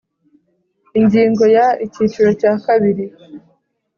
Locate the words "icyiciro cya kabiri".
1.85-3.05